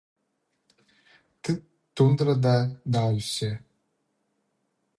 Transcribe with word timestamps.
Тыт 1.43 1.61
тундрада 1.95 2.55
даа 2.93 3.09
ӧсче. 3.19 3.51